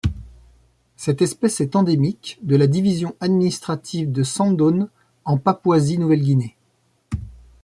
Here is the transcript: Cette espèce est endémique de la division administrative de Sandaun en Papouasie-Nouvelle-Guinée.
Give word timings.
Cette 0.97 1.21
espèce 1.21 1.61
est 1.61 1.75
endémique 1.75 2.39
de 2.41 2.55
la 2.55 2.65
division 2.65 3.15
administrative 3.19 4.11
de 4.11 4.23
Sandaun 4.23 4.89
en 5.25 5.37
Papouasie-Nouvelle-Guinée. 5.37 6.55